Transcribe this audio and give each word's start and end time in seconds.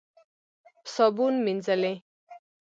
په 0.83 0.89
صابون 0.95 1.33
مینځلې. 1.45 1.93